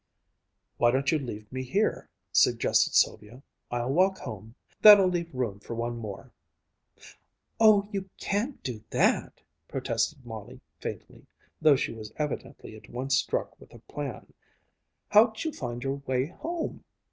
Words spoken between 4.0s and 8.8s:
home. That'll leave room for one more." "Oh, you can't